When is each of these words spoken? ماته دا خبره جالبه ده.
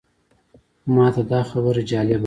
ماته 0.93 1.21
دا 1.31 1.39
خبره 1.51 1.81
جالبه 1.91 2.13
ده. 2.17 2.19